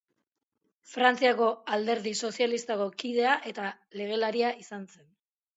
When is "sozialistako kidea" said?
2.29-3.37